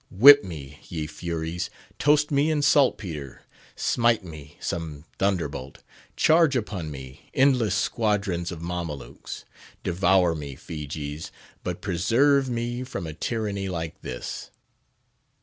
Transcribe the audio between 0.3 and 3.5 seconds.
me, ye Furies! toast me in saltpetre!